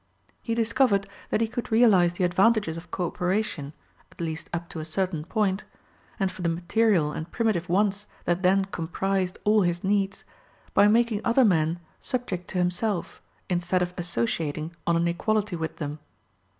[0.41, 3.71] He discovered that he could realize the advantages of co operation,
[4.11, 5.63] at least up to a certain point,
[6.19, 10.23] and for the material and primitive wants that then comprised all his needs,
[10.73, 15.99] by making other men subject to himself, instead of associating on an equality with them.